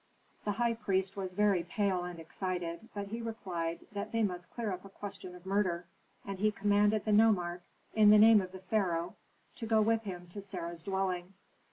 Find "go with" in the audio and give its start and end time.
9.67-10.01